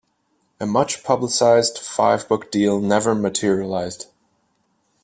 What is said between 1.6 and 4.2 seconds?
five-book deal never materialised.